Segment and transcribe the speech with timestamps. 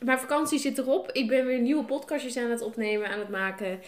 [0.00, 1.12] mijn vakantie zit erop.
[1.12, 3.80] Ik ben weer nieuwe podcastjes aan het opnemen, aan het maken.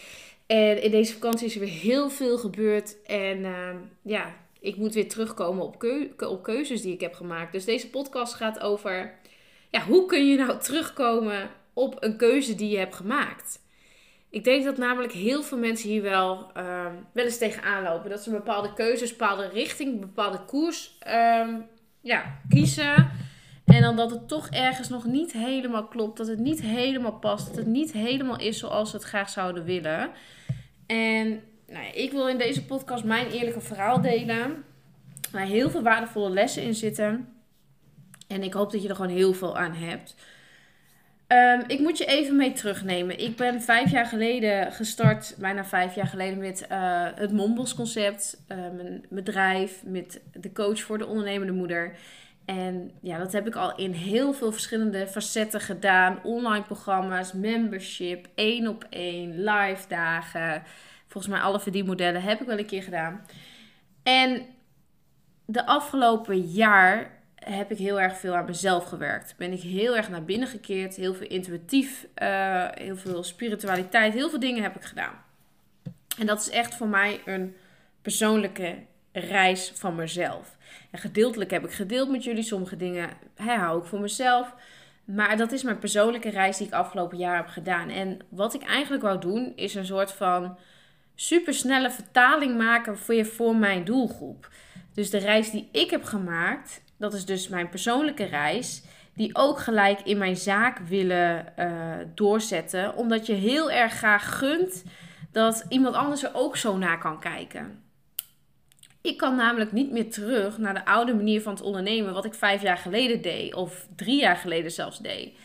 [0.47, 3.03] En in deze vakantie is er weer heel veel gebeurd.
[3.03, 7.53] En ehm, ja, ik moet weer terugkomen op, keuzes die ik heb gemaakt.
[7.53, 9.15] Dus deze podcast gaat over...
[9.71, 13.61] Ja, hoe kun je nou terugkomen op een keuze die je hebt gemaakt?
[14.31, 18.11] Ik denk dat namelijk heel veel mensen hier wel, uh, wel eens tegenaan lopen.
[18.11, 21.49] Dat ze een bepaalde keuzes, bepaalde richting, bepaalde koers uh,
[22.01, 23.11] ja, kiezen.
[23.73, 26.17] En dan dat het toch ergens nog niet helemaal klopt.
[26.17, 27.47] Dat het niet helemaal past.
[27.47, 30.11] Dat het niet helemaal is zoals ze het graag zouden willen.
[30.87, 34.65] En nou ik wil in deze podcast mijn eerlijke verhaal delen.
[35.31, 37.29] Waar heel veel waardevolle lessen in zitten.
[38.29, 40.15] En ik hoop dat je er gewoon heel veel aan hebt.
[41.29, 43.19] Um, ik moet je even mee terugnemen.
[43.19, 48.43] Ik ben vijf jaar geleden gestart, bijna vijf jaar geleden, met uh, het Mombos concept.
[48.49, 51.97] Uh, mijn bedrijf, met de coach voor de ondernemende moeder.
[52.45, 56.23] En ja, dat heb ik al in heel veel verschillende facetten gedaan.
[56.23, 60.63] Online programma's, membership, één op één, live dagen.
[61.09, 63.27] Volgens mij alle verdienmodellen heb ik wel een keer gedaan.
[64.03, 64.47] En
[65.45, 69.35] de afgelopen jaar heb ik heel erg veel aan mezelf gewerkt.
[69.37, 70.97] Ben ik heel erg naar binnen gekeerd.
[70.97, 74.13] Heel veel intuïtief, uh, heel veel spiritualiteit.
[74.13, 75.15] Heel veel dingen heb ik gedaan.
[76.19, 77.57] En dat is echt voor mij een
[78.03, 78.79] persoonlijke
[79.13, 80.57] reis van mezelf.
[80.91, 82.43] En gedeeltelijk heb ik gedeeld met jullie.
[82.43, 84.55] Sommige dingen hou ik voor mezelf.
[85.05, 87.89] Maar dat is mijn persoonlijke reis die ik afgelopen jaar heb gedaan.
[87.89, 90.59] En wat ik eigenlijk wou doen, is een soort van
[91.15, 94.49] supersnelle vertaling maken voor, je, voor mijn doelgroep.
[94.95, 98.83] Dus de reis die ik heb gemaakt, dat is dus mijn persoonlijke reis.
[99.15, 102.97] Die ook gelijk in mijn zaak willen uh, doorzetten.
[102.97, 104.85] Omdat je heel erg graag gunt
[105.33, 107.82] dat iemand anders er ook zo naar kan kijken.
[109.03, 112.35] Ik kan namelijk niet meer terug naar de oude manier van het ondernemen, wat ik
[112.35, 115.37] vijf jaar geleden deed, of drie jaar geleden zelfs deed.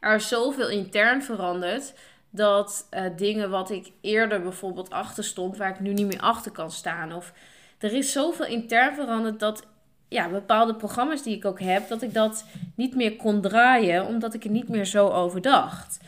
[0.00, 1.94] Er is zoveel intern veranderd
[2.30, 6.52] dat uh, dingen wat ik eerder bijvoorbeeld achter stond, waar ik nu niet meer achter
[6.52, 7.12] kan staan.
[7.12, 7.32] Of
[7.78, 9.66] er is zoveel intern veranderd dat
[10.08, 12.44] ja, bepaalde programma's die ik ook heb, dat ik dat
[12.74, 15.98] niet meer kon draaien, omdat ik er niet meer zo over dacht.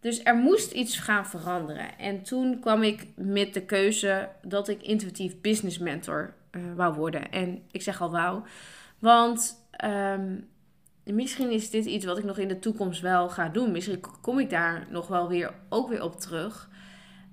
[0.00, 1.98] Dus er moest iets gaan veranderen.
[1.98, 7.30] En toen kwam ik met de keuze dat ik intuïtief business mentor uh, wou worden.
[7.30, 8.42] En ik zeg al wauw,
[8.98, 10.48] want um,
[11.04, 13.72] misschien is dit iets wat ik nog in de toekomst wel ga doen.
[13.72, 16.68] Misschien kom ik daar nog wel weer ook weer op terug.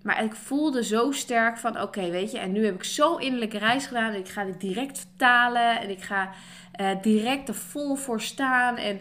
[0.04, 3.58] Maar ik voelde zo sterk van oké, weet je, en nu heb ik zo innerlijke
[3.58, 4.14] reis gedaan.
[4.14, 5.80] Ik ga dit direct vertalen.
[5.80, 6.30] En ik ga
[6.82, 8.78] uh, direct er vol voor staan.
[8.78, 9.00] En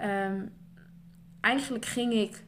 [0.00, 0.52] um,
[1.40, 2.44] eigenlijk ging ik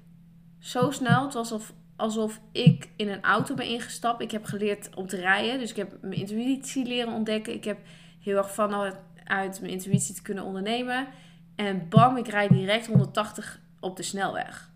[0.59, 1.25] zo snel.
[1.25, 4.22] Het was alsof, alsof ik in een auto ben ingestapt.
[4.22, 5.59] Ik heb geleerd om te rijden.
[5.59, 7.54] Dus ik heb mijn intuïtie leren ontdekken.
[7.54, 7.78] Ik heb
[8.20, 11.06] heel erg vanuit mijn intuïtie te kunnen ondernemen.
[11.56, 14.70] En bam, ik rijd direct 180 op de snelweg.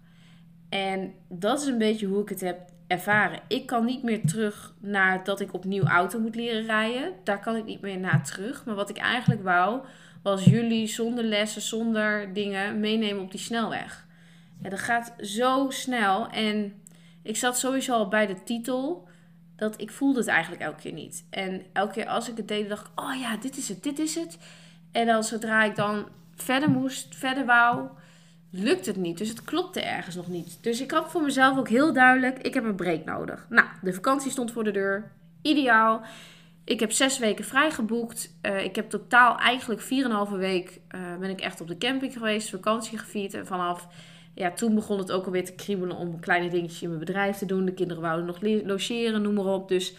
[0.68, 3.40] En dat is een beetje hoe ik het heb ervaren.
[3.48, 7.12] Ik kan niet meer terug naar dat ik opnieuw auto moet leren rijden.
[7.24, 8.64] Daar kan ik niet meer naar terug.
[8.64, 9.80] Maar wat ik eigenlijk wou,
[10.22, 14.06] was jullie zonder lessen, zonder dingen meenemen op die snelweg.
[14.62, 16.28] Ja, dat gaat zo snel.
[16.28, 16.81] En
[17.22, 19.08] ik zat sowieso al bij de titel.
[19.56, 21.24] Dat ik voelde het eigenlijk elke keer niet.
[21.30, 23.98] En elke keer als ik het deed, dacht ik: oh ja, dit is het, dit
[23.98, 24.38] is het.
[24.92, 27.88] En dan zodra ik dan verder moest, verder wou,
[28.50, 29.18] lukt het niet.
[29.18, 30.58] Dus het klopte ergens nog niet.
[30.60, 33.46] Dus ik had voor mezelf ook heel duidelijk: ik heb een break nodig.
[33.48, 35.10] Nou, de vakantie stond voor de deur.
[35.42, 36.02] Ideaal.
[36.64, 38.34] Ik heb zes weken vrijgeboekt.
[38.42, 39.80] Uh, ik heb totaal eigenlijk
[40.30, 43.34] 4,5 week uh, ben ik echt op de camping geweest, vakantie gevierd.
[43.34, 43.88] En vanaf
[44.34, 47.47] ja, toen begon het ook alweer te kriebelen om kleine dingetjes in mijn bedrijf te
[47.47, 47.64] doen.
[47.64, 49.69] De kinderen wouden nog logeren, noem maar op.
[49.69, 49.94] Dus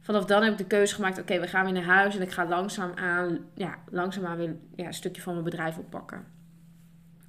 [0.00, 2.30] vanaf dan heb ik de keuze gemaakt: oké, we gaan weer naar huis en ik
[2.30, 6.24] ga langzaam aan, ja, langzaam aan weer ja, een stukje van mijn bedrijf oppakken.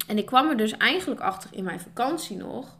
[0.06, 2.78] En ik kwam er dus eigenlijk achter in mijn vakantie nog.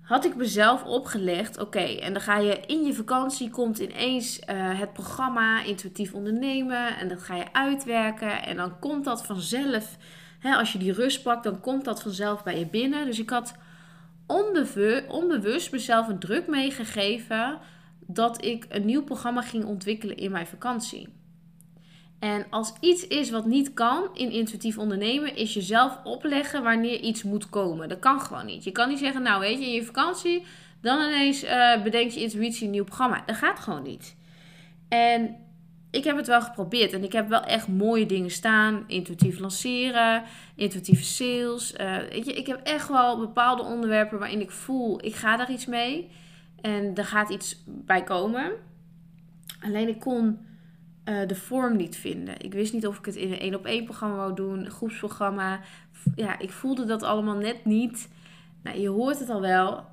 [0.00, 4.44] Had ik mezelf opgelegd, oké, en dan ga je in je vakantie, komt ineens uh,
[4.80, 9.96] het programma Intuïtief Ondernemen en dat ga je uitwerken en dan komt dat vanzelf
[10.42, 13.04] als je die rust pakt, dan komt dat vanzelf bij je binnen.
[13.04, 13.54] Dus ik had
[15.08, 17.58] onbewust, mezelf een druk meegegeven
[18.00, 21.08] dat ik een nieuw programma ging ontwikkelen in mijn vakantie.
[22.18, 27.22] En als iets is wat niet kan in intuïtief ondernemen, is jezelf opleggen wanneer iets
[27.22, 27.88] moet komen.
[27.88, 28.64] Dat kan gewoon niet.
[28.64, 30.44] Je kan niet zeggen, nou weet je, in je vakantie,
[30.80, 33.22] Dan ineens uh, bedenkt je intuïtie een nieuw programma.
[33.26, 34.16] Dat gaat gewoon niet.
[34.88, 35.36] En
[35.96, 38.84] ik heb het wel geprobeerd en ik heb wel echt mooie dingen staan.
[38.86, 40.22] Intuïtief lanceren,
[40.54, 41.70] intuïtieve sales.
[42.10, 46.10] Je, ik heb echt wel bepaalde onderwerpen waarin ik voel, ik ga daar iets mee.
[46.60, 48.52] En er gaat iets bij komen.
[49.60, 50.38] Alleen ik kon
[51.04, 52.34] uh, de vorm niet vinden.
[52.40, 54.70] Ik wist niet of ik het in een één op één programma wou doen, een
[54.70, 55.60] groepsprogramma.
[56.14, 58.08] Ja, ik voelde dat allemaal net niet.
[58.62, 59.84] Nou, je hoort het al wel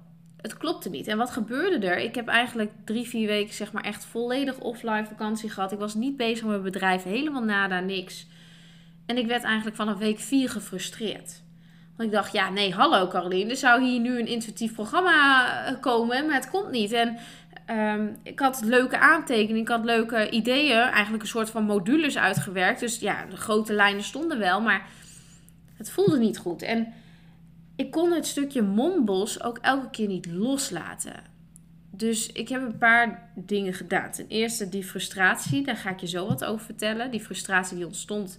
[0.44, 1.08] het klopte niet.
[1.08, 1.98] En wat gebeurde er?
[1.98, 5.72] Ik heb eigenlijk drie, vier weken zeg maar echt volledig offline vakantie gehad.
[5.72, 8.28] Ik was niet bezig met mijn bedrijf, helemaal nada, niks.
[9.06, 11.42] En ik werd eigenlijk vanaf week vier gefrustreerd.
[11.96, 15.80] Want ik dacht, ja, nee, hallo Caroline, er zou hier nu een intuïtief programma eh,
[15.80, 16.92] komen, maar het komt niet.
[16.92, 17.18] En
[17.66, 22.80] ehm, ik had leuke aantekeningen, ik had leuke ideeën, eigenlijk een soort van modules uitgewerkt.
[22.80, 24.88] Dus ja, de grote lijnen stonden wel, maar
[25.78, 26.62] het voelde niet goed.
[26.62, 26.94] En
[27.76, 31.32] ik kon het stukje mombos ook elke keer niet loslaten.
[31.96, 34.12] Dus ik heb een paar dingen gedaan.
[34.12, 37.12] Ten eerste die frustratie, daar ga ik je zo wat over vertellen.
[37.12, 38.38] Die frustratie die ontstond.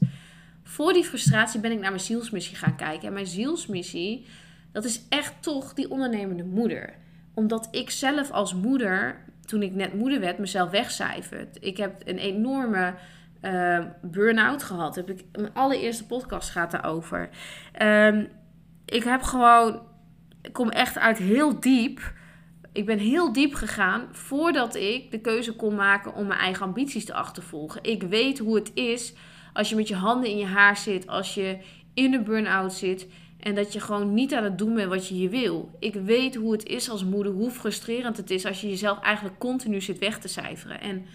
[0.63, 3.07] Voor die frustratie ben ik naar mijn zielsmissie gaan kijken.
[3.07, 4.27] En mijn zielsmissie,
[4.73, 6.95] dat is echt toch die ondernemende moeder.
[7.35, 11.57] Omdat ik zelf als moeder, toen ik net moeder werd, mezelf wegcijferd.
[11.61, 12.95] Ik heb een enorme
[13.43, 14.95] uh, burn-out gehad.
[14.95, 17.29] Heb ik, mijn allereerste podcast gaat daarover.
[17.83, 18.29] Um,
[18.85, 19.83] ik heb gewoon,
[20.43, 22.13] ik kom echt uit heel diep.
[22.73, 27.05] Ik ben heel diep gegaan voordat ik de keuze kon maken om mijn eigen ambities
[27.05, 27.83] te achtervolgen.
[27.83, 29.15] Ik weet hoe het is
[29.53, 31.59] als je met je handen in je haar zit, als je
[31.95, 33.07] in een burn-out zit
[33.41, 35.77] en dat je gewoon niet aan het doen bent wat je hier wil.
[35.79, 39.39] Ik weet hoe het is als moeder, hoe frustrerend het is als je jezelf eigenlijk
[39.39, 40.81] continu zit weg te cijferen.
[40.81, 41.07] En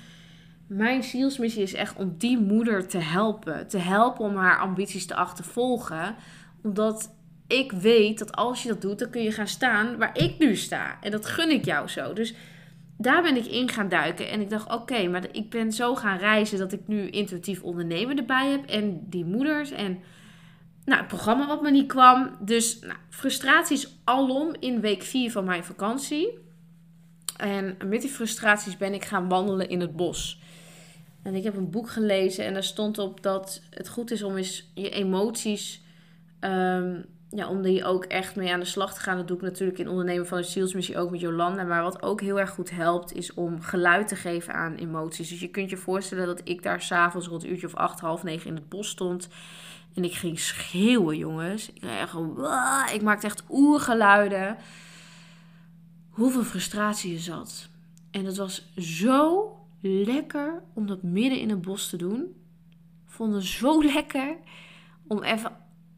[0.68, 3.68] mijn zielsmissie is echt om die moeder te helpen.
[3.68, 6.16] Te helpen om haar ambities te achtervolgen.
[6.64, 7.16] Omdat
[7.50, 10.56] ik weet dat als je dat doet, dan kun je gaan staan waar ik nu
[10.56, 10.98] sta.
[11.02, 12.14] En dat gun ik jou zo.
[12.14, 12.34] Dus
[12.98, 14.30] daar ben ik in gaan duiken.
[14.30, 18.18] En ik dacht, oké, maar ik ben zo gaan reizen dat ik nu intuïtief ondernemen
[18.18, 18.66] erbij heb.
[18.66, 20.00] En die moeders en
[20.86, 22.38] nou, het programma wat me niet kwam.
[22.40, 26.38] Dus nou, frustraties alom in week 4 van mijn vakantie.
[27.38, 30.42] En met die frustraties ben ik gaan wandelen in het bos.
[31.24, 34.38] En ik heb een boek gelezen en daar stond op dat het goed is om
[34.38, 35.82] eens je emoties
[36.40, 39.18] um, ja, om die ook echt mee aan de slag te gaan.
[39.18, 41.64] Dat doe ik natuurlijk in ondernemen van de zielsmissie ook met Jolanda.
[41.64, 45.30] Maar wat ook heel erg goed helpt, is om geluid te geven aan emoties.
[45.30, 48.24] Dus je kunt je voorstellen dat ik daar s'avonds rond een uurtje of acht, half
[48.24, 49.30] negen in het bos stond.
[49.94, 51.72] En ik ging schreeuwen, jongens.
[51.74, 52.16] Ik, echt,
[52.94, 54.58] ik maakte echt oergeluiden.
[56.10, 57.70] Hoeveel frustratie er zat.
[58.12, 62.22] En het was zo lekker om dat midden in het bos te doen.
[63.06, 64.38] Ik vond het zo lekker
[65.08, 65.52] om even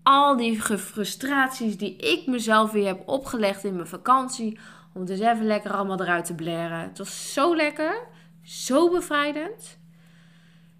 [0.03, 4.59] al die frustraties die ik mezelf weer heb opgelegd in mijn vakantie.
[4.93, 6.79] Om dus even lekker allemaal eruit te blaren.
[6.79, 8.07] Het was zo lekker.
[8.41, 9.79] Zo bevrijdend.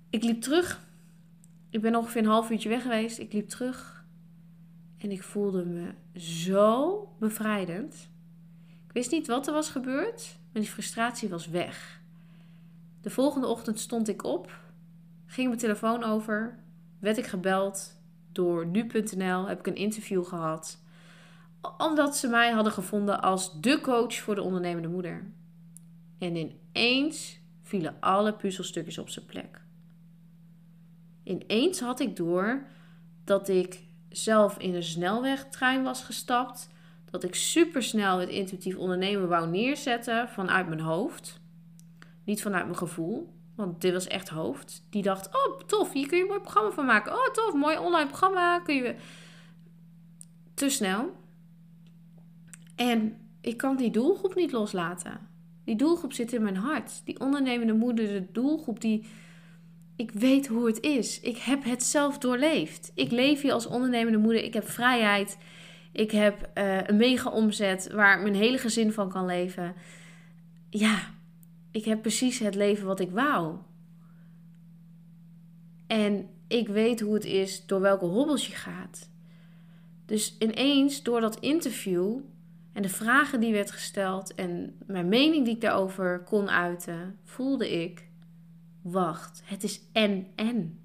[0.10, 0.82] Ik liep terug.
[1.70, 3.20] Ik ben ongeveer een half uurtje weg geweest.
[3.20, 4.06] Ik liep terug.
[4.98, 8.10] En ik voelde me zo bevrijdend.
[8.88, 10.38] Ik wist niet wat er was gebeurd.
[10.52, 12.02] Maar die frustratie was weg.
[13.02, 14.60] De volgende ochtend stond ik op.
[15.26, 16.60] Ging mijn telefoon over.
[17.00, 18.01] Werd ik gebeld
[18.32, 20.80] door nu.nl heb ik een interview gehad.
[21.78, 25.32] Omdat ze mij hadden gevonden als de coach voor de ondernemende moeder.
[26.20, 29.62] En ineens vielen alle puzzelstukjes op zijn plek.
[31.24, 32.66] Ineens had ik door
[33.24, 33.80] dat ik
[34.10, 36.70] zelf in een snelwegtrein was gestapt.
[37.10, 41.40] Dat ik supersnel het intuïtief ondernemen wou neerzetten vanuit mijn hoofd.
[42.24, 43.34] Niet vanuit mijn gevoel.
[43.62, 44.86] Want dit was echt hoofd.
[44.90, 47.14] Die dacht, oh tof, hier kun je een mooi programma van maken.
[47.14, 48.60] Oh tof, mooi online programma.
[48.60, 48.96] Kun je...
[50.54, 51.12] Te snel.
[52.76, 55.20] En ik kan die doelgroep niet loslaten.
[55.66, 57.02] Die doelgroep zit in mijn hart.
[57.06, 59.06] Die ondernemende moeder, de doelgroep die...
[59.96, 61.20] Ik weet hoe het is.
[61.20, 62.92] Ik heb het zelf doorleefd.
[62.96, 64.44] Ik leef hier als ondernemende moeder.
[64.44, 65.38] Ik heb vrijheid.
[65.92, 69.76] Ik heb uh, een mega omzet waar mijn hele gezin van kan leven.
[70.70, 71.00] Ja,
[71.72, 73.58] ik heb precies het leven wat ik wou.
[75.88, 79.10] En ik weet hoe het is door welke hobbels je gaat.
[80.06, 82.20] Dus ineens door dat interview
[82.74, 87.82] en de vragen die werd gesteld en mijn mening die ik daarover kon uiten, voelde
[87.82, 88.08] ik:
[88.82, 90.80] wacht, het is en en.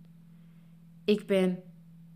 [1.05, 1.62] Ik ben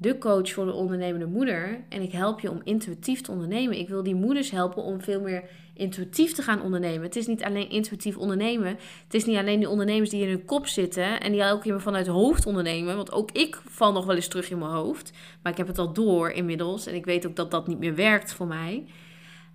[0.00, 3.78] de coach voor de ondernemende moeder en ik help je om intuïtief te ondernemen.
[3.78, 5.42] Ik wil die moeders helpen om veel meer
[5.74, 7.02] intuïtief te gaan ondernemen.
[7.02, 8.68] Het is niet alleen intuïtief ondernemen.
[9.04, 11.80] Het is niet alleen die ondernemers die in hun kop zitten en die elke keer
[11.80, 12.96] vanuit het hoofd ondernemen.
[12.96, 15.12] Want ook ik val nog wel eens terug in mijn hoofd.
[15.42, 16.86] Maar ik heb het al door inmiddels.
[16.86, 18.84] En ik weet ook dat dat niet meer werkt voor mij.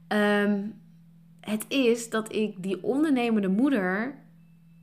[0.08, 0.62] Ehm,
[1.40, 4.18] het is dat ik die ondernemende moeder,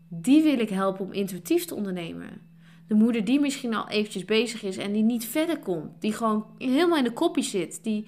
[0.09, 2.51] die wil ik helpen om intuïtief te ondernemen.
[2.93, 6.01] De moeder die misschien al eventjes bezig is en die niet verder komt.
[6.01, 7.79] Die gewoon helemaal in de kopie zit.
[7.83, 8.07] Die,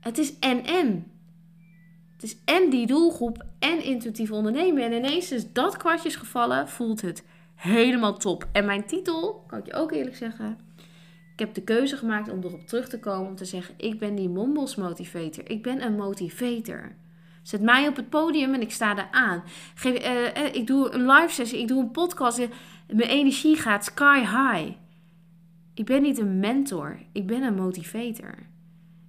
[0.00, 1.12] het is en-en.
[2.12, 4.82] Het is en die doelgroep en intuïtief ondernemen.
[4.82, 8.48] En ineens is dat kwartjes gevallen, voelt het helemaal top.
[8.52, 10.58] En mijn titel, kan ik je ook eerlijk zeggen.
[11.32, 13.28] Ik heb de keuze gemaakt om erop terug te komen.
[13.28, 15.50] Om te zeggen, ik ben die Mombos motivator.
[15.50, 16.94] Ik ben een motivator.
[17.42, 19.42] Zet mij op het podium en ik sta daar aan.
[19.74, 22.48] Geef, uh, uh, ik doe een live sessie, ik doe een podcast.
[22.94, 24.76] Mijn energie gaat sky high.
[25.74, 28.34] Ik ben niet een mentor, ik ben een motivator.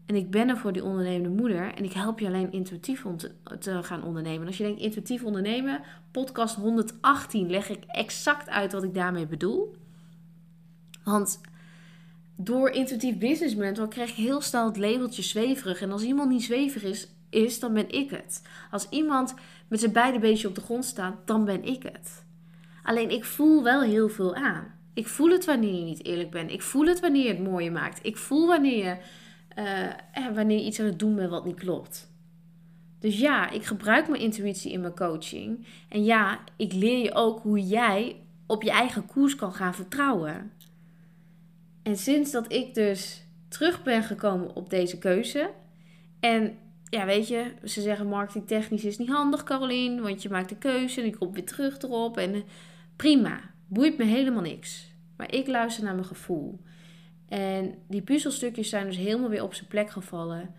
[0.05, 1.73] En ik ben er voor die ondernemende moeder.
[1.73, 4.41] En ik help je alleen intuïtief om te, gaan ondernemen.
[4.41, 9.27] En als je denkt intuïtief ondernemen, podcast 118 leg ik exact uit wat ik daarmee
[9.27, 9.75] bedoel.
[11.03, 11.41] Want
[12.35, 15.81] door intuïtief business mentor krijg je heel snel het labeltje zweverig.
[15.81, 18.41] En als iemand niet zweverig is, is, dan ben ik het.
[18.71, 19.33] Als iemand
[19.67, 22.25] met zijn beide beentjes op de grond staat, dan ben ik het.
[22.83, 24.73] Alleen ik voel wel heel veel aan.
[24.93, 26.51] Ik voel het wanneer je niet eerlijk bent.
[26.51, 28.05] Ik voel het wanneer je het mooier maakt.
[28.05, 28.97] Ik voel wanneer je,
[30.17, 32.11] uh, wanneer je iets aan het doen bent wat niet klopt.
[32.99, 35.65] Dus ja, ik gebruik mijn intuïtie in mijn coaching.
[35.89, 38.15] En ja, ik leer je ook hoe jij
[38.47, 40.51] op je eigen koers kan gaan vertrouwen.
[41.83, 45.49] En sinds dat ik dus terug ben gekomen op deze keuze.
[46.19, 46.57] En
[46.89, 50.01] ja, weet je, ze zeggen marketingtechnisch is niet handig, Caroline.
[50.01, 52.17] Want je maakt de keuze en ik kom weer terug erop.
[52.17, 52.41] En eh,
[53.03, 54.95] prima, boeit me helemaal niks.
[55.17, 56.59] Maar ik luister naar mijn gevoel.
[57.27, 60.53] En die puzzelstukjes zijn dus helemaal weer op zijn plek gevallen.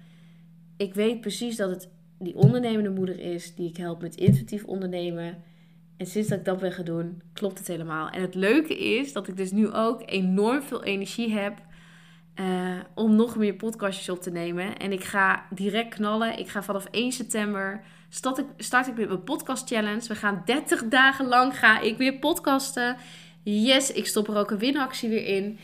[0.77, 5.43] Ik weet precies dat het die ondernemende moeder is die ik help met intuïtief ondernemen.
[5.97, 8.11] En sinds dat ik dat ben gaan doen, klopt het helemaal.
[8.11, 11.63] En het leuke is dat ik dus nu ook enorm veel energie heb
[12.41, 14.77] uh, om nog meer podcastjes op te nemen.
[14.77, 16.39] En ik ga direct knallen.
[16.39, 20.09] Ik ga vanaf 1 september start ik, start ik met mijn podcast challenge.
[20.09, 22.97] We gaan 30 dagen lang ga ik weer podcasten.
[23.43, 25.59] Yes, ik stop er ook een winactie weer in.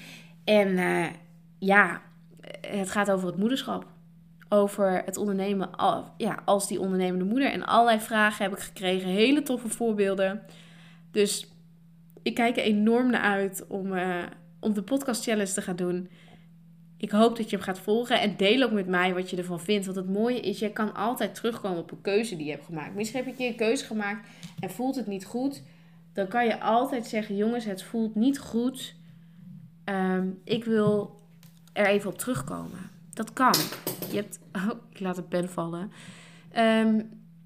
[0.45, 1.07] En uh,
[1.59, 2.03] ja,
[2.61, 3.87] het gaat over het moederschap.
[4.49, 5.71] Over het ondernemen
[6.17, 7.51] ja, als die ondernemende moeder.
[7.51, 9.09] En allerlei vragen heb ik gekregen.
[9.09, 10.43] Hele toffe voorbeelden.
[11.11, 11.47] Dus
[12.23, 14.23] ik kijk er enorm naar uit om, uh,
[14.61, 16.09] om de podcast challenge te gaan doen.
[17.01, 19.61] Ik hoop dat je hem gaat volgen en deel ook met mij wat je ervan
[19.61, 19.85] vindt.
[19.85, 22.95] Want het mooie is, je kan altijd terugkomen op een keuze die je hebt gemaakt.
[22.95, 24.29] Misschien heb je een keuze gemaakt
[24.61, 25.63] en voelt het niet goed.
[26.13, 28.95] Dan kan je altijd zeggen, jongens, het voelt niet goed.
[29.85, 31.21] Ehm, ik wil
[31.73, 32.91] er even op terugkomen.
[33.13, 33.55] Dat kan.
[34.11, 35.93] Je hebt, oh, ik laat de pen vallen.
[36.51, 37.03] Ehm,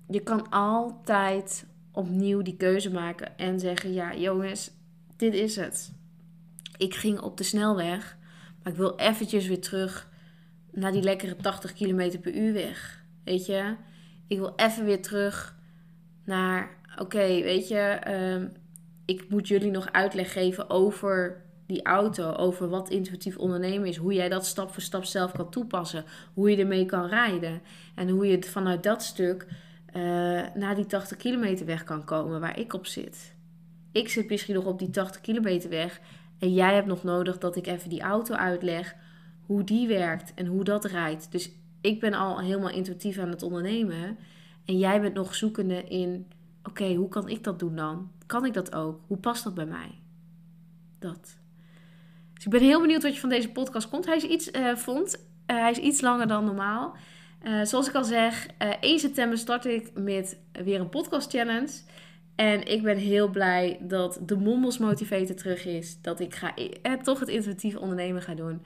[0.09, 4.71] je kan altijd opnieuw die keuze maken en zeggen, ja jongens,
[5.17, 5.93] dit is het.
[6.77, 8.17] Ik ging op de snelweg
[8.65, 10.09] maar ik wil eventjes weer terug
[10.73, 13.05] naar die lekkere 80 km per uur weg.
[13.25, 13.75] Weet je?
[14.27, 15.57] Ik wil even weer terug
[16.25, 18.49] naar, oké, weet je, ehm,
[19.05, 24.15] ik moet jullie nog uitleg geven over die auto, over wat intuïtief ondernemen is, hoe
[24.15, 26.05] jij dat stap voor stap zelf kan toepassen,
[26.35, 27.63] hoe je ermee kan rijden
[27.95, 29.47] en hoe je vanuit dat stuk
[29.97, 30.03] uh,
[30.55, 33.35] naar die 80 kilometer weg kan komen waar ik op zit.
[33.93, 36.01] Ik zit misschien nog op die 80 kilometer weg
[36.45, 38.95] en jij hebt nog nodig dat ik even die auto uitleg,
[39.47, 41.33] hoe die werkt en hoe dat rijdt.
[41.33, 44.19] Dus ik ben al helemaal intuïtief aan het ondernemen.
[44.65, 46.27] En jij bent nog zoekende in,
[46.63, 48.11] oké, hoe kan ik dat doen dan?
[48.27, 49.01] Kan ik dat ook?
[49.07, 49.91] Hoe past dat bij mij?
[50.99, 51.39] Dat.
[52.35, 54.07] Dus ik ben heel benieuwd wat je van deze podcast komt.
[54.07, 56.97] Hij is iets, uh, vond, uh, hij is iets langer dan normaal.
[57.43, 58.47] Uh, zoals ik al zeg,
[58.81, 61.71] 1 september start ik met weer een podcast challenge.
[62.35, 66.01] En ik ben heel blij dat de Mommels Motivator terug is.
[66.01, 68.63] Dat ik ga, eh, toch het intuïtieve ondernemen ga doen.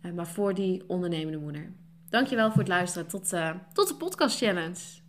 [0.00, 1.72] Eh, maar voor die ondernemende moeder.
[2.08, 3.08] Dankjewel voor het luisteren.
[3.08, 4.99] Tot, uh, tot de podcast challenge.